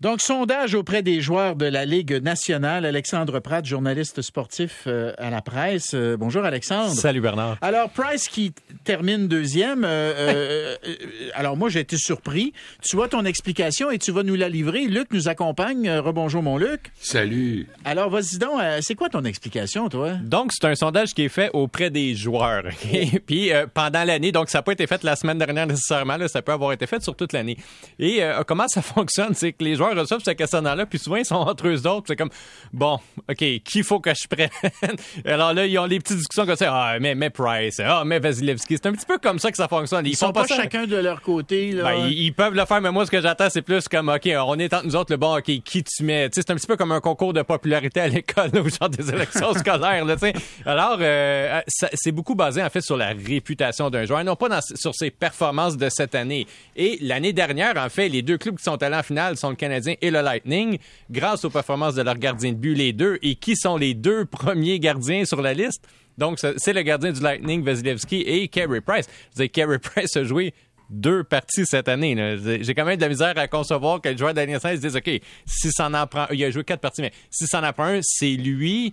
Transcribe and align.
Donc, 0.00 0.22
sondage 0.22 0.74
auprès 0.74 1.02
des 1.02 1.20
joueurs 1.20 1.56
de 1.56 1.66
la 1.66 1.84
Ligue 1.84 2.22
nationale. 2.22 2.86
Alexandre 2.86 3.38
Pratt, 3.38 3.66
journaliste 3.66 4.22
sportif 4.22 4.84
euh, 4.86 5.12
à 5.18 5.28
la 5.28 5.42
presse. 5.42 5.90
Euh, 5.92 6.16
bonjour, 6.16 6.42
Alexandre. 6.42 6.94
Salut, 6.94 7.20
Bernard. 7.20 7.58
Alors, 7.60 7.90
Price 7.90 8.26
qui 8.26 8.54
termine 8.84 9.28
deuxième. 9.28 9.82
Euh, 9.84 10.74
alors, 11.34 11.58
moi, 11.58 11.68
j'ai 11.68 11.80
été 11.80 11.98
surpris. 11.98 12.54
Tu 12.82 12.96
vois 12.96 13.08
ton 13.08 13.26
explication 13.26 13.90
et 13.90 13.98
tu 13.98 14.10
vas 14.10 14.22
nous 14.22 14.36
la 14.36 14.48
livrer. 14.48 14.86
Luc 14.86 15.08
nous 15.12 15.28
accompagne. 15.28 15.90
rebonjour, 15.90 16.42
mon 16.42 16.56
Luc. 16.56 16.92
Salut. 16.98 17.68
Alors, 17.84 18.08
vas-y 18.08 18.38
donc. 18.38 18.58
c'est 18.80 18.94
quoi 18.94 19.10
ton 19.10 19.26
explication, 19.26 19.90
toi? 19.90 20.12
Donc, 20.14 20.52
c'est 20.54 20.66
un 20.66 20.76
sondage 20.76 21.12
qui 21.12 21.24
est 21.24 21.28
fait 21.28 21.50
auprès 21.52 21.90
des 21.90 22.14
joueurs. 22.14 22.62
Puis, 23.26 23.50
pendant 23.74 24.04
l'année, 24.04 24.32
donc 24.32 24.48
ça 24.48 24.58
n'a 24.58 24.62
pas 24.62 24.72
été 24.72 24.86
fait 24.86 25.04
la 25.04 25.14
semaine 25.14 25.36
dernière 25.36 25.66
nécessairement. 25.66 26.16
ça 26.26 26.40
peut 26.40 26.52
avoir 26.52 26.72
été 26.72 26.86
fait 26.86 27.02
sur 27.02 27.14
toute 27.14 27.34
l'année. 27.34 27.58
Et 27.98 28.22
comment 28.46 28.66
ça 28.66 28.80
fonctionne? 28.82 29.34
C'est 29.34 29.52
que 29.52 29.62
les 29.62 29.74
joueurs 29.74 29.89
reçoivent 29.98 30.22
ce 30.24 30.30
questionnaire-là, 30.30 30.86
puis 30.86 30.98
souvent, 30.98 31.16
ils 31.16 31.24
sont 31.24 31.36
entre 31.36 31.68
eux 31.68 31.86
autres. 31.86 32.06
C'est 32.08 32.16
comme, 32.16 32.30
bon, 32.72 32.98
OK, 33.28 33.36
qui 33.36 33.82
faut 33.82 34.00
que 34.00 34.10
je 34.14 34.28
prenne? 34.28 34.50
Alors 35.24 35.52
là, 35.52 35.66
ils 35.66 35.78
ont 35.78 35.88
des 35.88 35.98
petites 35.98 36.18
discussions 36.18 36.46
comme 36.46 36.56
ça. 36.56 36.70
Ah, 36.72 36.98
mais, 37.00 37.14
mais 37.14 37.30
Price. 37.30 37.80
Ah, 37.84 38.02
mais 38.04 38.18
Vasilevski. 38.18 38.76
C'est 38.76 38.86
un 38.86 38.92
petit 38.92 39.06
peu 39.06 39.18
comme 39.18 39.38
ça 39.38 39.50
que 39.50 39.56
ça 39.56 39.68
fonctionne. 39.68 40.06
Ils, 40.06 40.16
sont 40.16 40.32
pas, 40.32 40.46
chacun 40.46 40.86
de 40.86 40.96
leur 40.96 41.22
côté. 41.22 41.72
Là. 41.72 41.84
Ben, 41.84 42.06
ils, 42.08 42.32
peuvent 42.32 42.54
le 42.54 42.64
faire, 42.64 42.80
mais 42.80 42.90
moi, 42.90 43.06
ce 43.06 43.10
que 43.10 43.20
j'attends, 43.20 43.50
c'est 43.50 43.62
plus 43.62 43.88
comme, 43.88 44.08
OK, 44.08 44.28
on 44.46 44.58
est 44.58 44.72
entre 44.72 44.86
nous 44.86 44.96
autres, 44.96 45.12
le 45.12 45.16
bon, 45.16 45.36
OK, 45.36 45.44
qui 45.44 45.82
tu 45.82 46.02
mets? 46.04 46.28
c'est 46.32 46.50
un 46.50 46.54
petit 46.54 46.66
peu 46.66 46.76
comme 46.76 46.92
un 46.92 47.00
concours 47.00 47.32
de 47.32 47.42
popularité 47.42 48.00
à 48.00 48.08
l'école, 48.08 48.50
ou 48.54 48.68
genre 48.68 48.88
des 48.88 49.08
élections 49.08 49.52
scolaires. 49.54 50.04
Là, 50.04 50.16
Alors, 50.66 50.98
euh, 51.00 51.60
c'est 51.94 52.12
beaucoup 52.12 52.34
basé, 52.34 52.62
en 52.62 52.70
fait, 52.70 52.80
sur 52.80 52.96
la 52.96 53.08
réputation 53.08 53.90
d'un 53.90 54.04
joueur, 54.04 54.24
non 54.24 54.36
pas 54.36 54.60
sur 54.74 54.94
ses 54.94 55.10
performances 55.10 55.76
de 55.76 55.88
cette 55.88 56.14
année. 56.14 56.46
Et 56.76 56.98
l'année 57.00 57.32
dernière, 57.32 57.76
en 57.76 57.88
fait, 57.88 58.08
les 58.08 58.22
deux 58.22 58.38
clubs 58.38 58.56
qui 58.56 58.64
sont 58.64 58.82
allés 58.82 58.96
en 58.96 59.02
finale 59.02 59.36
sont 59.36 59.50
le 59.50 59.56
Canadien 59.56 59.79
et 59.86 60.10
le 60.10 60.20
Lightning 60.20 60.78
grâce 61.10 61.44
aux 61.44 61.50
performances 61.50 61.94
de 61.94 62.02
leurs 62.02 62.18
gardiens 62.18 62.52
de 62.52 62.56
but, 62.56 62.74
les 62.74 62.92
deux. 62.92 63.18
Et 63.22 63.34
qui 63.34 63.56
sont 63.56 63.76
les 63.76 63.94
deux 63.94 64.24
premiers 64.24 64.78
gardiens 64.78 65.24
sur 65.24 65.40
la 65.40 65.54
liste? 65.54 65.86
Donc, 66.18 66.38
c'est 66.38 66.72
le 66.72 66.82
gardien 66.82 67.12
du 67.12 67.20
Lightning, 67.20 67.62
Vasilevski, 67.64 68.20
et 68.20 68.48
Carey 68.48 68.80
Price. 68.80 69.06
Je 69.38 69.44
Carey 69.44 69.78
Price 69.82 70.16
a 70.16 70.24
joué 70.24 70.52
deux 70.90 71.24
parties 71.24 71.64
cette 71.64 71.88
année. 71.88 72.36
J'ai 72.60 72.74
quand 72.74 72.84
même 72.84 72.96
de 72.96 73.02
la 73.02 73.08
misère 73.08 73.38
à 73.38 73.48
concevoir 73.48 74.00
que 74.00 74.08
le 74.08 74.18
joueur 74.18 74.34
d'année 74.34 74.58
se 74.58 74.74
dise, 74.74 74.96
OK, 74.96 75.10
si 75.46 75.70
ça 75.70 75.88
en 75.88 76.06
prend, 76.06 76.26
il 76.30 76.44
a 76.44 76.50
joué 76.50 76.64
quatre 76.64 76.80
parties, 76.80 77.00
mais 77.00 77.12
si 77.30 77.46
ça 77.46 77.66
en 77.66 77.72
prend 77.72 77.84
un, 77.84 78.00
c'est 78.02 78.32
lui 78.32 78.92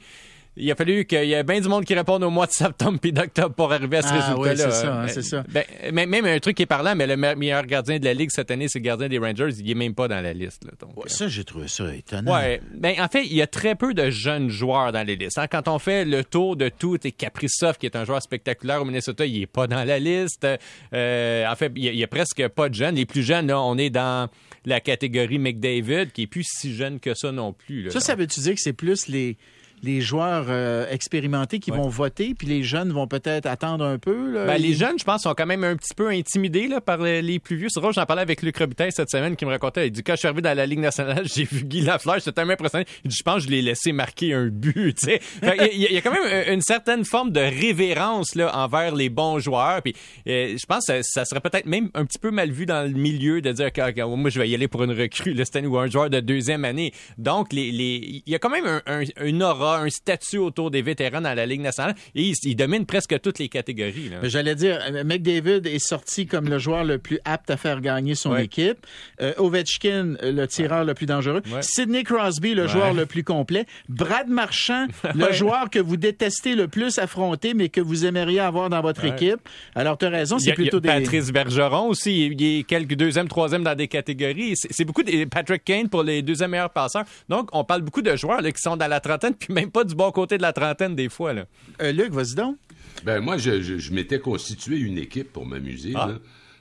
il 0.58 0.72
a 0.72 0.76
fallu 0.76 1.06
qu'il 1.06 1.26
y 1.26 1.34
ait 1.34 1.44
bien 1.44 1.62
du 1.62 1.68
monde 1.68 1.86
qui 1.86 1.94
réponde 1.94 2.24
au 2.24 2.30
mois 2.30 2.48
de 2.48 2.52
septembre 2.52 3.00
puis 3.00 3.14
d'octobre 3.14 3.54
pour 3.54 3.72
arriver 3.72 3.98
à 3.98 4.02
ce 4.02 4.08
ah, 4.12 4.36
résultat-là. 4.36 4.52
Oui, 4.52 4.58
c'est 4.58 4.72
ça, 4.72 5.02
hein, 5.02 5.08
c'est 5.08 5.22
ça. 5.22 5.44
Ben, 5.50 6.10
même 6.10 6.26
un 6.26 6.40
truc 6.40 6.58
qui 6.58 6.64
est 6.64 6.68
parlant, 6.68 6.96
mais 6.96 7.08
le 7.08 7.16
meilleur 7.16 7.66
gardien 7.66 8.00
de 8.00 8.06
la 8.06 8.14
Ligue 8.14 8.30
cette 8.32 8.52
année, 8.52 8.68
c'est 8.68 8.80
le 8.80 8.84
gardien 8.84 9.08
des 9.08 9.20
Rangers. 9.20 9.50
Il 9.60 9.66
n'est 9.66 9.76
même 9.76 9.94
pas 9.94 10.08
dans 10.08 10.22
la 10.22 10.34
liste. 10.34 10.64
Là, 10.66 10.72
donc, 10.80 10.92
ça, 11.08 11.28
j'ai 11.28 11.44
trouvé 11.44 11.68
ça 11.68 11.94
étonnant. 11.94 12.34
Ouais. 12.34 12.62
Ben, 12.74 12.96
en 13.00 13.08
fait, 13.08 13.26
il 13.26 13.36
y 13.36 13.42
a 13.42 13.48
très 13.48 13.76
peu 13.76 13.94
de 13.94 14.10
jeunes 14.10 14.50
joueurs 14.50 14.92
dans 14.92 15.06
les 15.06 15.16
listes. 15.16 15.38
Hein. 15.38 15.48
Quand 15.48 15.68
on 15.68 15.80
fait 15.80 16.06
le 16.06 16.24
tour 16.24 16.56
de 16.56 16.70
tout, 16.70 16.98
et 17.04 17.12
Kaprizov, 17.12 17.78
qui 17.78 17.86
est 17.86 17.96
un 17.96 18.06
joueur 18.06 18.22
spectaculaire 18.22 18.82
au 18.82 18.86
Minnesota, 18.86 19.26
il 19.26 19.40
n'est 19.40 19.46
pas 19.46 19.68
dans 19.68 19.84
la 19.84 20.00
liste. 20.00 20.48
Euh, 20.94 21.48
en 21.48 21.56
fait, 21.56 21.72
il 21.76 21.92
n'y 21.92 22.04
a, 22.04 22.08
presque 22.08 22.48
pas 22.50 22.70
de 22.70 22.74
jeunes. 22.74 22.96
Les 22.96 23.06
plus 23.06 23.24
jeunes, 23.24 23.48
là, 23.48 23.62
on 23.62 23.78
est 23.78 23.90
dans 23.90 24.30
la 24.66 24.80
catégorie 24.80 25.40
McDavid, 25.40 26.12
qui 26.12 26.24
est 26.24 26.28
plus 26.28 26.46
si 26.46 26.74
jeune 26.74 27.00
que 27.00 27.14
ça 27.14 27.32
non 27.32 27.54
plus. 27.54 27.90
ça, 27.92 28.00
ça 28.00 28.16
veut-tu 28.16 28.40
dire 28.42 28.56
que 28.56 28.62
c'est 28.62 28.74
plus 28.74 29.08
les 29.08 29.38
les 29.84 30.02
joueurs 30.02 30.46
euh, 30.50 30.88
expérimentés 30.90 31.60
qui 31.60 31.72
vont 31.72 31.88
voter, 31.88 32.34
puis 32.34 32.48
les 32.48 32.64
jeunes 32.64 32.92
vont 32.92 33.08
peut-être 33.08 33.46
attendre 33.46 33.86
un 33.86 33.98
peu. 34.00 34.34
Ben, 34.34 34.58
les 34.58 34.74
jeunes, 34.74 34.98
je 34.98 35.04
pense, 35.04 35.24
sont 35.24 35.34
quand 35.36 35.46
même 35.46 35.64
un 35.64 35.76
petit 35.76 35.94
peu 35.94 36.10
intimidés 36.10 36.68
là, 36.68 36.82
par 36.82 36.98
les 36.98 37.40
plus 37.40 37.56
vieux. 37.56 37.68
C'est 37.70 37.80
drôle, 37.80 37.94
j'en 37.94 38.06
parlais 38.06 38.24
avec 38.24 38.42
Luc 38.42 38.58
Robitaille 38.58 38.92
cette 38.92 39.10
semaine 39.10 39.36
qui 39.36 39.46
me 39.46 39.52
racontait. 39.52 39.88
Il 39.88 39.92
dit 39.92 40.04
quand 40.04 40.14
je 40.14 40.20
suis 40.20 40.28
arrivé 40.28 40.42
dans 40.42 40.56
la 40.56 40.66
Ligue 40.66 40.80
nationale, 40.80 41.28
j'ai 41.34 41.44
vu 41.44 41.64
Guy 41.64 41.82
Lafleur, 41.82 42.16
j'étais 42.16 42.32
tellement 42.32 42.54
impressionné. 42.54 42.86
Il 43.04 43.10
dit 43.10 43.18
je 43.18 43.24
pense 43.24 43.36
que 43.36 43.42
je 43.44 43.50
l'ai 43.50 43.62
laissé 43.62 43.92
marquer 43.92 44.34
un 44.34 44.48
but. 44.48 44.98
il, 45.44 45.78
y 45.78 45.98
a, 45.98 46.02
quand 46.02 46.12
même 46.12 46.54
une 46.54 46.62
certaine 46.62 47.06
forme 47.06 47.32
de 47.32 47.42
révérence 47.42 48.36
là, 48.36 48.56
envers 48.58 48.96
les 48.96 49.10
bons 49.10 49.40
joueurs. 49.40 49.82
Puis 49.84 49.96
euh, 50.28 50.56
je 50.58 50.66
pense 50.66 50.88
que 50.88 51.02
ça, 51.04 51.26
serait 51.26 51.42
peut-être 51.42 51.68
même 51.68 51.90
un 51.94 52.06
petit 52.06 52.20
peu 52.20 52.32
mal 52.32 52.50
vu 52.50 52.66
dans 52.66 52.82
le 52.84 52.98
milieu 52.98 53.42
de 53.42 53.52
dire 53.52 53.72
que 53.72 54.04
moi 54.04 54.30
je 54.30 54.40
vais 54.40 54.50
y 54.50 54.56
aller 54.56 54.68
pour 54.68 54.84
une 54.84 54.92
recrue 54.92 55.34
là, 55.34 55.44
année 55.54 55.68
ou 55.68 55.78
un 55.78 55.88
joueur 55.88 56.10
de 56.10 56.20
deuxième 56.20 56.66
année. 56.66 56.94
Donc 57.18 57.54
les, 57.54 57.72
les... 57.72 58.24
il 58.26 58.32
y 58.32 58.36
a 58.36 58.40
quand 58.40 58.50
même 58.50 58.66
un, 58.66 58.82
un, 58.88 59.04
une 59.22 59.44
aura 59.44 59.67
un 59.76 59.90
statut 59.90 60.38
autour 60.38 60.72
des 60.72 60.82
vétérans 60.82 61.22
dans 61.22 61.34
la 61.34 61.46
Ligue 61.46 61.62
nationale 61.62 61.96
et 62.16 62.34
il, 62.44 62.56
domine 62.56 62.86
presque 62.86 63.20
toutes 63.22 63.40
les 63.40 63.50
catégories. 63.50 64.12
J'allais 64.24 64.56
dire, 64.56 64.80
euh, 64.90 65.04
McDavid 65.04 65.68
est 65.68 65.80
sorti 65.80 66.26
comme 66.26 66.50
le 66.50 66.58
joueur 66.60 66.84
le 66.84 66.98
plus 66.98 67.20
apte 67.26 67.50
à 67.50 67.58
faire 67.58 67.82
gagner 67.82 68.16
son 68.16 68.36
équipe. 68.36 68.86
Euh, 69.22 69.34
Ovechkin, 69.38 70.16
euh, 70.24 70.32
le 70.32 70.48
tireur 70.48 70.84
le 70.84 70.94
plus 70.94 71.06
dangereux. 71.06 71.42
Sidney 71.62 72.04
Crosby, 72.04 72.54
le 72.54 72.68
joueur 72.68 72.94
le 72.94 73.06
plus 73.06 73.24
complet. 73.24 73.66
Brad 73.90 74.28
Marchand, 74.28 74.88
le 75.16 75.32
joueur 75.32 75.70
que 75.70 75.80
vous 75.80 75.98
détestez 75.98 76.56
le 76.56 76.68
plus 76.68 76.98
affronter, 77.00 77.54
mais 77.54 77.70
que 77.70 77.82
vous 77.82 78.06
aimeriez 78.06 78.40
avoir 78.40 78.70
dans 78.70 78.82
votre 78.82 79.06
équipe. 79.06 79.40
Alors, 79.76 79.98
tu 79.98 80.06
as 80.06 80.10
raison, 80.10 80.40
c'est 80.40 80.54
plutôt 80.54 80.80
des... 80.80 80.90
Patrice 80.90 81.32
Bergeron 81.32 81.88
aussi, 81.88 82.28
il 82.28 82.44
est 82.44 82.64
quelques 82.64 82.98
deuxième, 82.98 83.28
troisième 83.28 83.64
dans 83.64 83.76
des 83.76 83.88
catégories. 83.88 84.54
C'est 84.56 84.84
beaucoup 84.84 85.04
de 85.04 85.26
Patrick 85.26 85.64
Kane 85.64 85.88
pour 85.88 86.04
les 86.04 86.22
deuxièmes 86.22 86.52
meilleurs 86.52 86.72
passeurs. 86.72 87.06
Donc, 87.30 87.50
on 87.54 87.64
parle 87.64 87.82
beaucoup 87.82 88.02
de 88.02 88.16
joueurs 88.16 88.42
qui 88.42 88.62
sont 88.62 88.76
dans 88.76 88.88
la 88.88 89.00
trentaine, 89.00 89.36
puis 89.36 89.54
même 89.58 89.72
pas 89.72 89.84
du 89.84 89.96
bon 89.96 90.12
côté 90.12 90.38
de 90.38 90.44
la 90.44 90.54
trentaine 90.54 90.96
des 90.96 91.10
fois. 91.10 91.34
Là. 91.34 91.46
Euh, 91.82 91.92
Luc, 91.92 92.12
vas-y 92.12 92.36
donc. 92.36 92.58
Ben, 93.04 93.20
moi, 93.22 93.38
je, 93.38 93.94
m'étais 93.94 94.20
constitué 94.20 94.78
une 94.78 94.98
équipe 94.98 95.34
pour 95.34 95.46
m'amuser. 95.46 95.94
Ah. 95.96 96.12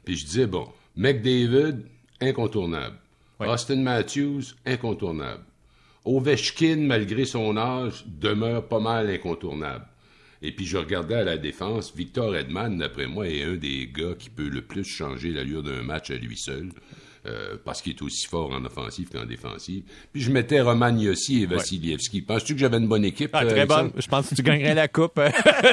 Puis 0.04 0.16
je 0.16 0.26
disais, 0.26 0.46
bon, 0.46 0.68
McDavid, 0.96 1.82
incontournable. 2.20 2.96
Austin 3.40 3.76
Matthews, 3.76 4.54
incontournable. 4.64 5.42
Ovechkin, 6.04 6.76
malgré 6.76 7.24
son 7.24 7.56
âge, 7.56 8.04
demeure 8.06 8.66
pas 8.66 8.80
mal 8.80 9.10
incontournable. 9.10 9.84
Et 10.40 10.52
puis 10.52 10.64
je 10.64 10.76
regardais 10.76 11.16
à 11.16 11.24
la 11.24 11.36
défense, 11.36 11.94
Victor 11.94 12.36
Edman, 12.36 12.78
d'après 12.78 13.06
moi, 13.06 13.28
est 13.28 13.42
un 13.42 13.56
des 13.56 13.90
gars 13.92 14.14
qui 14.18 14.30
peut 14.30 14.48
le 14.48 14.62
plus 14.62 14.84
changer 14.84 15.32
l'allure 15.32 15.62
d'un 15.62 15.82
match 15.82 16.10
à 16.10 16.16
lui 16.16 16.36
seul. 16.36 16.70
Euh, 17.26 17.56
parce 17.64 17.82
qu'il 17.82 17.92
est 17.92 18.02
aussi 18.02 18.26
fort 18.26 18.52
en 18.52 18.64
offensive 18.64 19.08
qu'en 19.08 19.24
défensive. 19.24 19.82
Puis 20.12 20.22
je 20.22 20.30
mettais 20.30 20.60
Roman 20.60 20.96
Yossi 20.96 21.42
et 21.42 21.46
Vassilievski. 21.46 22.22
Penses-tu 22.22 22.54
que 22.54 22.60
j'avais 22.60 22.76
une 22.76 22.86
bonne 22.86 23.04
équipe? 23.04 23.30
Ah, 23.32 23.44
très 23.44 23.60
euh, 23.60 23.66
bonne. 23.66 23.90
Je 23.96 24.06
pense 24.06 24.28
que 24.28 24.34
tu 24.36 24.42
gagnerais 24.42 24.74
la 24.74 24.86
coupe. 24.86 25.14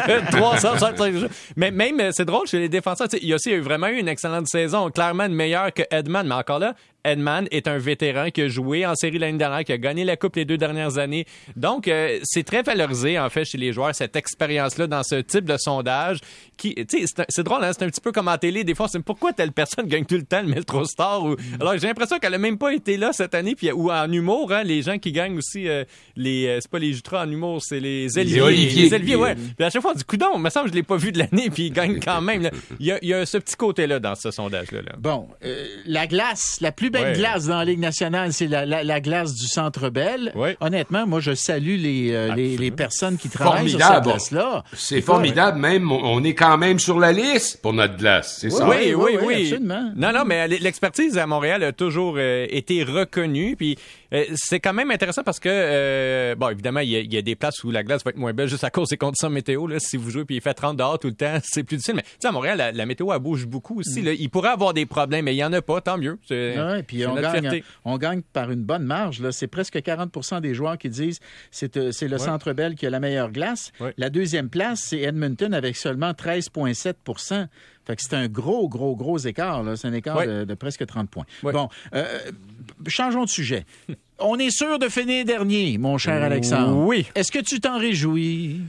365 0.31 1.16
jeux. 1.16 1.30
Mais 1.56 1.69
même, 1.69 2.00
euh, 2.00 2.12
c'est 2.12 2.25
drôle 2.25 2.47
chez 2.47 2.59
les 2.59 2.69
défenseurs. 2.69 3.08
Yossi 3.22 3.53
a 3.53 3.62
vraiment 3.62 3.88
eu 3.88 4.00
une 4.00 4.08
excellente 4.08 4.47
saison. 4.47 4.90
Clairement 4.90 5.30
meilleure 5.30 5.72
que 5.74 5.84
Edman. 5.92 6.28
Mais 6.28 6.36
encore 6.36 6.59
là, 6.59 6.75
Edman 7.03 7.47
est 7.52 7.68
un 7.68 7.78
vétéran 7.78 8.30
qui 8.30 8.44
a 8.44 8.47
joué 8.47 8.86
en 8.86 8.96
série 8.96 9.18
l'année 9.18 9.38
dernière, 9.38 9.64
qui 9.66 9.74
a 9.74 9.78
gagné 9.78 10.06
la 10.06 10.16
Coupe 10.16 10.38
les 10.38 10.46
deux 10.46 10.58
dernières 10.58 10.97
années. 10.97 11.25
Donc, 11.58 11.88
euh, 11.88 12.19
c'est 12.24 12.44
très 12.44 12.64
valorisé, 12.64 13.19
en 13.19 13.30
fait, 13.30 13.44
chez 13.44 13.58
les 13.58 13.74
joueurs, 13.74 13.94
cette 13.94 14.16
expérience-là 14.16 14.88
dans 14.88 15.03
ce 15.03 15.16
type 15.16 15.44
de 15.44 15.58
sondage. 15.58 16.19
Qui, 16.58 16.75
c'est 16.88 17.44
drôle, 17.44 17.63
hein? 17.63 17.72
c'est 17.74 17.84
un 17.84 17.90
petit 17.90 18.00
peu 18.00 18.12
comme 18.12 18.30
en 18.30 18.38
télé. 18.38 18.63
Des 18.63 18.74
fois, 18.74 18.88
c'est 18.88 19.02
pourquoi 19.02 19.34
telle 19.34 19.52
personne 19.52 19.86
gagne 19.88 20.06
tout 20.06 20.16
le 20.16 20.24
temps 20.24 20.42
le 20.42 20.47
Metro 20.47 20.86
Star. 20.86 21.24
Ou... 21.24 21.36
Alors, 21.59 21.74
j'ai 21.78 21.88
l'impression 21.88 22.19
qu'elle 22.19 22.34
a 22.34 22.38
même 22.38 22.58
pas 22.58 22.74
été 22.74 22.96
là 22.96 23.12
cette 23.12 23.36
année. 23.36 23.56
Puis, 23.56 23.69
ou 23.72 23.92
en 23.92 24.09
humour, 24.09 24.53
hein, 24.53 24.63
les 24.63 24.81
gens 24.81 24.97
qui 24.97 25.12
gagnent 25.12 25.38
aussi, 25.38 25.68
euh, 25.68 25.84
les, 26.16 26.47
euh, 26.47 26.59
c'est 26.62 26.72
pas 26.72 26.80
les 26.80 26.94
Jutras 26.94 27.25
en 27.25 27.30
humour, 27.30 27.62
c'est 27.62 27.81
les 27.81 28.18
Olivier. 28.18 28.84
Les 28.84 28.94
Olivier, 28.94 29.16
ouais. 29.18 29.36
Puis 29.36 29.66
à 29.66 29.69
chaque 29.69 29.81
fois, 29.81 29.92
on 29.94 29.97
dit, 29.97 30.06
coudon, 30.06 30.38
me 30.38 30.50
semble 30.50 30.68
que 30.68 30.72
je 30.72 30.78
l'ai 30.78 30.84
pas 30.84 30.97
vu 30.97 31.12
de 31.12 31.19
l'année, 31.19 31.50
puis 31.50 31.66
il 31.66 31.72
gagne 31.72 32.00
quand 32.00 32.22
même. 32.22 32.50
Il, 32.80 32.88
y 32.88 32.92
a, 32.92 33.00
il 33.02 33.09
y 33.09 33.13
a, 33.13 33.25
ce 33.25 33.38
petit 33.38 33.56
côté-là 33.56 34.00
dans 34.00 34.16
ce 34.16 34.31
sondage-là. 34.31 34.81
Bon, 34.97 35.28
la 35.86 36.08
glace, 36.08 36.58
la 36.59 36.72
plus 36.72 36.90
belle 36.94 37.18
glace 37.18 37.48
dans 37.48 37.58
la 37.58 37.66
Ligue 37.66 37.80
nationale, 37.80 38.31
c'est 38.34 38.48
la, 38.48 39.02
glace 39.02 39.34
du 39.34 39.48
Centre 39.48 39.90
Bell. 39.90 40.34
Honnêtement, 40.62 41.06
moi, 41.06 41.20
je 41.20 41.34
salue 41.34 41.78
les, 41.78 42.12
euh, 42.14 42.36
les, 42.36 42.72
personnes 42.72 43.18
qui 43.18 43.30
travaillent 43.30 43.70
sur 43.70 43.80
cette 43.80 44.04
glace-là. 44.04 44.64
C'est 44.74 45.02
formidable, 45.02 45.59
même. 45.59 45.92
On 45.92 46.24
est 46.24 46.34
quand 46.34 46.58
même 46.58 46.80
sur 46.80 47.00
la 47.00 47.12
liste 47.12 47.62
pour 47.62 47.74
notre 47.74 47.98
glace, 47.98 48.38
c'est 48.40 48.50
ça? 48.50 48.68
Oui, 48.68 48.94
oui, 48.96 49.18
oui, 49.22 49.44
Absolument. 49.44 49.92
Non, 49.96 50.12
non, 50.14 50.24
mais 50.26 50.48
l'expertise 50.48 51.18
à 51.18 51.28
Montréal 51.28 51.64
a 51.64 51.72
toujours 51.72 52.16
euh, 52.18 52.46
été 52.50 52.84
reconnue. 52.84 53.56
Puis 53.56 53.78
euh, 54.14 54.25
c'est 54.36 54.60
quand 54.60 54.74
même 54.74 54.92
intéressant 54.92 55.24
parce 55.24 55.39
que, 55.39 56.36
bon, 56.36 56.50
évidemment, 56.50 56.80
il 56.80 57.13
y, 57.13 57.18
a 57.18 57.22
des 57.22 57.36
places 57.36 57.63
où 57.63 57.72
la 57.72 57.84
glace 57.84 58.04
va 58.04 58.10
être 58.12 58.18
moins 58.18 58.34
belle 58.34 58.48
juste 58.48 58.63
à 58.63 58.69
cause 58.69 58.89
des 58.89 58.98
conditions 58.98 59.30
météo. 59.30 59.68
Là, 59.68 59.78
si 59.80 59.98
vous 59.98 60.10
jouez 60.10 60.25
puis 60.25 60.36
il 60.36 60.42
fait 60.42 60.54
30 60.54 60.78
dehors 60.78 61.00
tout 61.00 61.07
le 61.07 61.16
temps, 61.16 61.38
c'est 61.44 61.63
plus 61.63 61.78
difficile. 61.78 61.96
Mais 61.96 62.04
tu 62.04 62.10
sais, 62.19 62.28
à 62.28 62.31
Montréal, 62.31 62.72
la, 62.74 62.86
météo, 62.86 63.12
elle 63.12 63.19
bouge 63.19 63.46
beaucoup 63.46 63.80
aussi. 63.80 64.01
Mm. 64.01 64.16
Il 64.19 64.30
pourrait 64.30 64.50
avoir 64.50 64.74
des 64.74 64.86
problèmes, 64.86 65.25
mais 65.25 65.34
il 65.34 65.38
n'y 65.38 65.44
en 65.44 65.54
a 65.54 65.62
pas, 65.62 65.81
tant 65.81 65.98
mieux. 65.98 66.18
Ouais, 66.30 66.82
puis 66.83 67.06
on 67.06 67.15
on 67.85 67.97
gagne 67.97 68.21
par 68.21 68.51
une 68.51 68.63
bonne 68.63 68.83
marge. 68.83 69.30
C'est 69.31 69.47
presque 69.47 69.75
40% 69.75 70.41
des 70.41 70.53
joueurs 70.53 70.77
qui 70.77 70.89
disent 70.89 71.19
c'est 71.51 71.77
euh, 71.77 71.91
c'est 71.91 72.07
le 72.07 72.18
Centre 72.18 72.53
Bell 72.53 72.75
qui 72.75 72.85
a 72.85 72.89
la 72.89 73.00
meilleure 73.00 73.31
glace. 73.31 73.71
La 73.97 74.09
deuxième 74.09 74.50
place, 74.50 74.81
c'est 74.85 75.00
Edmonton 75.00 75.53
avec 75.53 75.75
seulement 75.75 76.12
13,7% 76.12 77.47
fait 77.85 77.95
que 77.97 78.01
c'est 78.01 78.15
un 78.15 78.27
gros, 78.27 78.69
gros, 78.69 78.95
gros 78.95 79.18
écart. 79.18 79.63
C'est 79.75 79.88
un 79.88 79.94
écart 79.94 80.25
de, 80.25 80.53
presque 80.53 80.85
30 80.85 81.09
points. 81.09 81.25
Bon, 81.41 81.68
euh, 81.94 82.06
changeons 82.88 83.25
de 83.25 83.29
sujet. 83.29 83.65
On 84.19 84.38
est 84.38 84.51
sûr 84.51 84.79
de 84.79 84.88
finir 84.88 85.25
dernier, 85.25 85.77
mon 85.77 85.97
cher 85.97 86.24
Alexandre. 86.24 86.77
Oui. 86.77 87.07
Est-ce 87.15 87.31
que 87.31 87.39
tu 87.39 87.59
t'en 87.59 87.77
réjouis? 87.77 88.62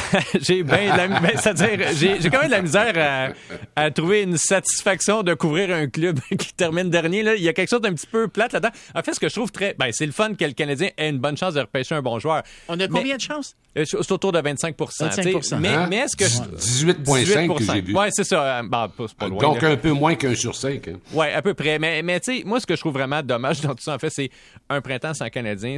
j'ai 0.40 0.62
bien 0.62 0.96
la, 0.96 1.08
ben, 1.08 1.32
c'est-à-dire, 1.36 1.88
j'ai, 1.94 2.20
j'ai 2.20 2.30
quand 2.30 2.40
même 2.40 2.48
de 2.48 2.54
la 2.54 2.62
misère 2.62 3.34
à, 3.76 3.90
trouver 3.90 4.22
une 4.22 4.38
satisfaction 4.38 5.22
de 5.22 5.34
couvrir 5.34 5.74
un 5.74 5.86
club 5.86 6.18
qui 6.38 6.52
termine 6.54 6.88
dernier. 6.88 7.22
Là. 7.22 7.34
Il 7.34 7.42
y 7.42 7.48
a 7.48 7.52
quelque 7.52 7.68
chose 7.68 7.80
d'un 7.80 7.92
petit 7.92 8.06
peu 8.06 8.28
plate 8.28 8.52
là-dedans. 8.52 8.72
En 8.94 9.02
fait, 9.02 9.12
ce 9.12 9.20
que 9.20 9.28
je 9.28 9.34
trouve 9.34 9.52
très, 9.52 9.74
ben, 9.74 9.90
c'est 9.92 10.06
le 10.06 10.12
fun 10.12 10.34
que 10.34 10.44
le 10.44 10.52
Canadien 10.52 10.90
ait 10.96 11.10
une 11.10 11.18
bonne 11.18 11.36
chance 11.36 11.54
de 11.54 11.60
repêcher 11.60 11.94
un 11.94 12.02
bon 12.02 12.18
joueur. 12.18 12.42
On 12.68 12.80
a 12.80 12.88
combien 12.88 13.16
de 13.16 13.20
chances? 13.20 13.54
Euh, 13.76 13.84
c'est 13.84 14.12
autour 14.12 14.32
de 14.32 14.40
25 14.40 14.76
25 14.78 15.60
mais, 15.60 15.68
hein? 15.68 15.86
mais 15.88 15.96
est-ce 15.96 16.16
que 16.16 16.24
18,5 16.24 17.58
que 17.58 17.64
j'ai 17.64 17.80
vu. 17.80 17.94
Ouais, 17.94 18.08
c'est 18.10 18.24
ça. 18.24 18.62
Ben, 18.62 18.90
c'est 18.98 19.14
pas 19.16 19.28
loin, 19.28 19.40
Donc 19.40 19.62
un 19.62 19.76
peu 19.76 19.92
moins 19.92 20.14
qu'un 20.14 20.34
sur 20.34 20.54
cinq. 20.54 20.88
Hein. 20.88 20.98
Ouais, 21.12 21.32
à 21.32 21.42
peu 21.42 21.54
près. 21.54 21.78
Mais, 21.78 22.02
mais 22.02 22.20
tu 22.20 22.38
sais, 22.38 22.44
moi, 22.44 22.60
ce 22.60 22.66
que 22.66 22.76
je 22.76 22.80
trouve 22.80 22.94
vraiment 22.94 23.22
dommage 23.22 23.60
dans 23.60 23.74
tout 23.74 23.82
ça, 23.82 23.94
en 23.94 23.98
fait, 23.98 24.10
c'est 24.10 24.30
un 24.68 24.80
printemps 24.80 25.14
sans 25.14 25.28
Canadien. 25.28 25.76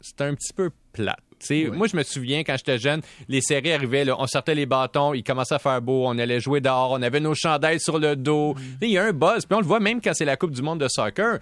C'est 0.00 0.20
un 0.20 0.34
petit 0.34 0.52
peu 0.52 0.70
plate. 0.94 1.18
Moi, 1.50 1.86
je 1.86 1.96
me 1.96 2.02
souviens, 2.02 2.40
quand 2.40 2.56
j'étais 2.56 2.78
jeune, 2.78 3.00
les 3.28 3.40
séries 3.40 3.72
arrivaient, 3.72 4.06
on 4.10 4.26
sortait 4.26 4.54
les 4.54 4.66
bâtons, 4.66 5.14
il 5.14 5.22
commençait 5.22 5.54
à 5.54 5.58
faire 5.58 5.80
beau, 5.82 6.04
on 6.06 6.18
allait 6.18 6.40
jouer 6.40 6.60
dehors, 6.60 6.92
on 6.92 7.02
avait 7.02 7.20
nos 7.20 7.34
chandails 7.34 7.80
sur 7.80 7.98
le 7.98 8.16
dos. 8.16 8.54
Mm. 8.54 8.58
Il 8.82 8.90
y 8.90 8.98
a 8.98 9.04
un 9.04 9.12
buzz. 9.12 9.46
Puis 9.46 9.56
on 9.56 9.60
le 9.60 9.66
voit 9.66 9.80
même 9.80 10.00
quand 10.00 10.12
c'est 10.14 10.24
la 10.24 10.36
Coupe 10.36 10.52
du 10.52 10.62
monde 10.62 10.80
de 10.80 10.88
soccer. 10.88 11.38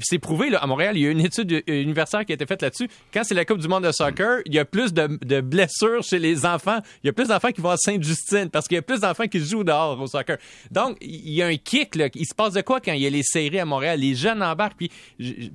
C'est 0.00 0.18
prouvé, 0.18 0.50
là, 0.50 0.58
à 0.58 0.66
Montréal, 0.66 0.96
il 0.96 1.02
y 1.02 1.06
a 1.06 1.10
une 1.10 1.20
étude 1.20 1.62
universitaire 1.66 2.24
qui 2.24 2.32
a 2.32 2.34
été 2.34 2.46
faite 2.46 2.62
là-dessus. 2.62 2.88
Quand 3.12 3.22
c'est 3.24 3.34
la 3.34 3.44
Coupe 3.44 3.58
du 3.58 3.68
monde 3.68 3.84
de 3.84 3.92
soccer, 3.92 4.40
il 4.46 4.54
y 4.54 4.58
a 4.58 4.64
plus 4.64 4.92
de, 4.92 5.40
blessures 5.40 6.02
chez 6.02 6.18
les 6.18 6.46
enfants. 6.46 6.78
Il 7.02 7.06
y 7.06 7.10
a 7.10 7.12
plus 7.12 7.28
d'enfants 7.28 7.50
qui 7.50 7.60
vont 7.60 7.70
à 7.70 7.76
Sainte-Justine 7.76 8.50
parce 8.50 8.68
qu'il 8.68 8.76
y 8.76 8.78
a 8.78 8.82
plus 8.82 9.00
d'enfants 9.00 9.26
qui 9.26 9.40
jouent 9.40 9.64
dehors 9.64 10.00
au 10.00 10.06
soccer. 10.06 10.38
Donc, 10.70 10.96
il 11.00 11.30
y 11.30 11.42
a 11.42 11.46
un 11.46 11.56
kick. 11.56 11.94
Là. 11.94 12.08
Il 12.14 12.26
se 12.26 12.34
passe 12.34 12.54
de 12.54 12.60
quoi 12.60 12.80
quand 12.80 12.92
il 12.92 13.00
y 13.00 13.06
a 13.06 13.10
les 13.10 13.22
séries 13.22 13.58
à 13.58 13.64
Montréal? 13.64 14.00
Les 14.00 14.14
jeunes 14.14 14.42
embarquent. 14.42 14.76
Puis, 14.76 14.90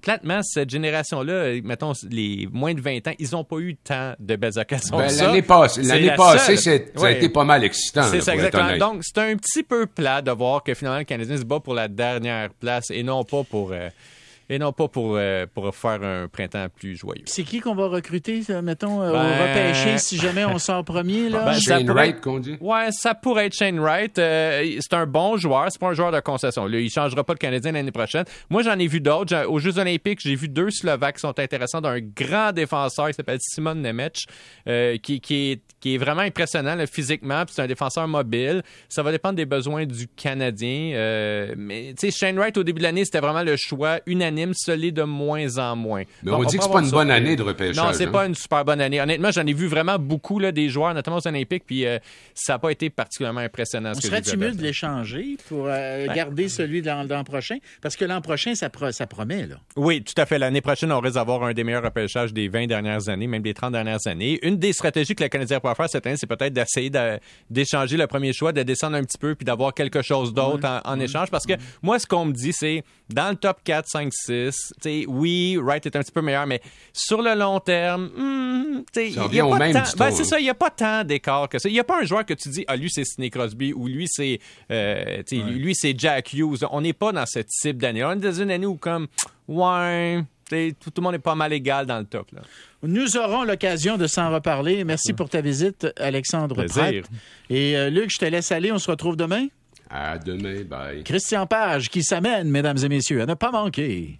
platement, 0.01 0.41
cette 0.43 0.69
génération-là, 0.69 1.61
mettons, 1.63 1.93
les 2.09 2.47
moins 2.51 2.73
de 2.73 2.81
20 2.81 3.07
ans, 3.07 3.13
ils 3.19 3.24
n'ont 3.31 3.43
pas 3.43 3.57
eu 3.57 3.75
tant 3.75 4.13
de 4.19 4.35
belles 4.35 4.57
occasions. 4.57 4.97
Ben, 4.97 5.11
l'année 5.17 5.41
passée, 5.41 5.81
passée 6.15 6.57
ça 6.57 7.07
a 7.07 7.11
été 7.11 7.29
pas 7.29 7.43
mal 7.43 7.63
excitant. 7.63 8.03
C'est 8.09 8.21
ça, 8.21 8.33
exactement. 8.33 8.77
Donc, 8.77 9.03
c'est 9.03 9.17
un 9.19 9.35
petit 9.35 9.63
peu 9.63 9.85
plat 9.85 10.21
de 10.21 10.31
voir 10.31 10.63
que 10.63 10.73
finalement, 10.73 10.99
le 10.99 11.05
Canadien 11.05 11.37
se 11.37 11.43
bat 11.43 11.59
pour 11.59 11.73
la 11.73 11.87
dernière 11.87 12.49
place 12.53 12.91
et 12.91 13.03
non 13.03 13.23
pas 13.23 13.43
pour... 13.43 13.71
Euh, 13.71 13.89
et 14.49 14.59
non 14.59 14.71
pas 14.71 14.87
pour, 14.87 15.15
euh, 15.15 15.45
pour 15.51 15.75
faire 15.75 16.03
un 16.03 16.27
printemps 16.27 16.67
plus 16.73 16.95
joyeux. 16.95 17.23
C'est 17.25 17.43
qui 17.43 17.59
qu'on 17.59 17.73
va 17.73 17.87
recruter, 17.87 18.41
mettons, 18.61 19.01
euh, 19.01 19.11
ben... 19.11 19.41
repêcher 19.41 19.97
si 19.97 20.17
jamais 20.17 20.45
on 20.45 20.59
sort 20.59 20.83
premier? 20.83 21.29
Là? 21.29 21.45
Ben, 21.45 21.59
Shane 21.59 21.89
Wright, 21.89 22.21
qu'on 22.21 22.39
dit? 22.39 22.57
Ouais, 22.59 22.89
ça 22.91 23.15
pourrait 23.15 23.47
être 23.47 23.55
Shane 23.55 23.79
Wright. 23.79 24.17
Euh, 24.19 24.77
c'est 24.79 24.93
un 24.93 25.07
bon 25.07 25.37
joueur, 25.37 25.67
c'est 25.69 25.79
pas 25.79 25.87
un 25.87 25.93
joueur 25.93 26.11
de 26.11 26.19
concession. 26.19 26.67
Là, 26.67 26.79
il 26.79 26.89
changera 26.89 27.23
pas 27.23 27.33
le 27.33 27.39
Canadien 27.39 27.71
l'année 27.71 27.91
prochaine. 27.91 28.25
Moi, 28.49 28.61
j'en 28.61 28.77
ai 28.77 28.87
vu 28.87 29.01
d'autres. 29.01 29.45
Aux 29.47 29.59
Jeux 29.59 29.79
olympiques, 29.79 30.19
j'ai 30.21 30.35
vu 30.35 30.47
deux 30.47 30.69
Slovaques 30.69 31.15
qui 31.15 31.21
sont 31.21 31.39
intéressants 31.39 31.81
d'un 31.81 31.99
grand 31.99 32.51
défenseur 32.51 33.07
qui 33.07 33.13
s'appelle 33.13 33.39
Simon 33.41 33.75
Nemec, 33.75 34.25
qui, 35.01 35.19
qui, 35.21 35.51
est, 35.51 35.61
qui 35.79 35.95
est 35.95 35.97
vraiment 35.97 36.21
impressionnant 36.21 36.75
physiquement, 36.85 37.43
c'est 37.49 37.61
un 37.61 37.67
défenseur 37.67 38.07
mobile. 38.07 38.61
Ça 38.89 39.01
va 39.01 39.11
dépendre 39.11 39.35
des 39.35 39.45
besoins 39.45 39.85
du 39.85 40.07
Canadien. 40.07 41.53
mais, 41.57 41.93
tu 41.97 42.11
sais, 42.11 42.11
Shane 42.11 42.37
Wright, 42.37 42.57
au 42.57 42.63
début 42.63 42.79
de 42.79 42.83
l'année, 42.83 43.05
c'était 43.05 43.19
vraiment 43.19 43.43
le 43.43 43.55
choix 43.55 43.99
unanime 44.05 44.34
unanime, 44.35 44.91
de 44.91 45.03
moins 45.03 45.57
en 45.57 45.75
moins. 45.75 46.03
Mais 46.23 46.31
on, 46.31 46.43
dit 46.43 46.57
que 46.57 46.63
c'est 46.63 46.71
pas 46.71 46.81
une 46.81 46.89
bonne 46.89 47.11
année 47.11 47.35
de 47.35 47.43
repêchage. 47.43 47.75
Non, 47.75 47.93
c'est 47.93 48.07
hein? 48.07 48.11
pas 48.11 48.25
une 48.25 48.35
super 48.35 48.65
bonne 48.65 48.81
année. 48.81 49.01
Honnêtement, 49.01 49.31
j'en 49.31 49.45
ai 49.45 49.53
vu 49.53 49.67
vraiment 49.67 49.97
beaucoup 49.97 50.39
là, 50.39 50.51
des 50.51 50.69
joueurs, 50.69 50.93
notamment 50.93 51.17
aux 51.17 51.27
Olympiques, 51.27 51.63
puis 51.65 51.85
euh, 51.85 51.99
ça 52.33 52.53
n'a 52.53 52.59
pas 52.59 52.71
été 52.71 52.89
particulièrement 52.89 53.41
impressionnant. 53.41 53.91
On 53.95 54.01
serait-tu 54.01 54.37
mieux 54.37 54.51
de 54.51 54.61
l'échanger 54.61 55.37
pour 55.47 55.67
euh, 55.67 56.07
ben. 56.07 56.13
garder 56.13 56.49
celui 56.49 56.81
de 56.81 56.87
l'an 56.87 57.23
prochain? 57.23 57.57
Parce 57.81 57.95
que 57.95 58.05
l'an 58.05 58.21
prochain, 58.21 58.55
ça, 58.55 58.69
ça, 58.91 59.07
promet. 59.07 59.47
Là. 59.47 59.55
Oui, 59.75 60.03
tout 60.03 60.19
à 60.19 60.25
fait. 60.25 60.39
L'année 60.39 60.61
prochaine, 60.61 60.91
on 60.91 60.99
risque 60.99 61.15
d'avoir 61.15 61.43
un 61.43 61.53
des 61.53 61.63
meilleurs 61.63 61.83
repêchages 61.83 62.33
des 62.33 62.47
20 62.47 62.67
dernières 62.67 63.09
années, 63.09 63.27
même 63.27 63.41
des 63.41 63.53
30 63.53 63.73
dernières 63.73 64.05
années. 64.07 64.39
Une 64.43 64.57
des 64.57 64.73
stratégies 64.73 65.15
que 65.15 65.23
le 65.23 65.29
Canadien 65.29 65.59
pourra 65.59 65.75
faire 65.75 65.89
cette 65.89 66.05
année, 66.05 66.17
c'est 66.17 66.27
peut-être 66.27 66.53
d'essayer 66.53 66.91
d'échanger 67.49 67.97
le 67.97 68.07
premier 68.07 68.33
choix, 68.33 68.51
de 68.51 68.63
descendre 68.63 68.97
un 68.97 69.03
petit 69.03 69.17
peu, 69.17 69.35
puis 69.35 69.45
d'avoir 69.45 69.73
quelque 69.73 70.01
chose 70.01 70.33
d'autre 70.33 70.81
en, 70.85 70.99
échange. 70.99 71.29
Parce 71.29 71.45
que 71.45 71.53
moi, 71.81 71.99
ce 71.99 72.07
qu'on 72.07 72.25
me 72.25 72.33
dit, 72.33 72.53
c'est 72.53 72.83
dans 73.09 73.29
le 73.29 73.35
top 73.35 73.59
4, 73.63 73.87
5, 73.87 74.11
6, 74.11 74.24
oui, 75.07 75.57
Wright 75.57 75.85
est 75.85 75.95
un 75.95 76.01
petit 76.01 76.11
peu 76.11 76.21
meilleur, 76.21 76.45
mais 76.45 76.61
sur 76.93 77.21
le 77.21 77.35
long 77.35 77.59
terme, 77.59 78.09
hmm, 78.15 78.83
il 78.95 79.31
n'y 79.31 79.39
a 79.39 79.47
pas 79.47 79.73
tant. 79.73 79.97
Ben, 79.97 80.11
c'est 80.11 80.23
ça, 80.23 80.37
a 80.37 80.53
pas 80.53 80.69
tant 80.69 81.03
d'écart 81.03 81.49
que 81.49 81.59
ça. 81.59 81.69
Il 81.69 81.73
n'y 81.73 81.79
a 81.79 81.83
pas 81.83 82.01
un 82.01 82.05
joueur 82.05 82.25
que 82.25 82.33
tu 82.33 82.49
dis, 82.49 82.65
ah, 82.67 82.75
lui, 82.75 82.89
c'est 82.89 83.05
Sidney 83.05 83.29
Crosby 83.29 83.73
ou 83.73 83.87
lui, 83.87 84.07
c'est 84.09 84.39
euh, 84.71 85.21
lui, 85.31 85.75
c'est 85.75 85.97
Jack 85.97 86.33
Hughes. 86.33 86.65
On 86.71 86.81
n'est 86.81 86.93
pas 86.93 87.11
dans 87.11 87.25
ce 87.25 87.39
type 87.39 87.77
d'année. 87.77 88.03
On 88.03 88.11
est 88.11 88.15
dans 88.17 88.31
une 88.31 88.51
année 88.51 88.65
où, 88.65 88.75
comme, 88.75 89.07
ouais, 89.47 90.23
tout, 90.49 90.91
le 90.95 91.01
monde 91.01 91.15
est 91.15 91.19
pas 91.19 91.35
mal 91.35 91.53
égal 91.53 91.85
dans 91.85 91.99
le 91.99 92.05
top. 92.05 92.31
Là. 92.31 92.41
Nous 92.83 93.17
aurons 93.17 93.43
l'occasion 93.43 93.97
de 93.97 94.07
s'en 94.07 94.31
reparler. 94.31 94.83
Merci 94.83 95.13
pour 95.13 95.29
ta 95.29 95.41
visite, 95.41 95.87
Alexandre 95.97 96.65
Pratt. 96.65 96.93
Et 97.49 97.75
euh, 97.77 97.89
Luc, 97.89 98.11
je 98.11 98.17
te 98.17 98.25
laisse 98.25 98.51
aller. 98.51 98.71
On 98.71 98.79
se 98.79 98.89
retrouve 98.89 99.15
demain. 99.15 99.47
À 99.97 100.17
demain. 100.17 100.63
Bye. 100.65 101.05
Christian 101.05 101.47
Page 101.47 101.89
qui 101.89 102.03
s'amène, 102.03 102.49
mesdames 102.49 102.77
et 102.83 102.89
messieurs, 102.89 103.21
à 103.21 103.25
ne 103.25 103.33
pas 103.33 103.51
manquer. 103.51 104.19